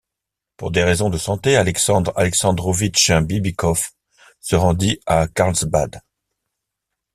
Pour 0.57 0.71
des 0.71 0.81
raisons 0.83 1.11
de 1.11 1.17
santé, 1.19 1.57
Alexandre 1.57 2.11
Alexandrovitch 2.15 3.11
Bibikov 3.21 3.89
se 4.41 4.55
rendit 4.55 4.99
à 5.05 5.27
Carlsbad. 5.27 6.01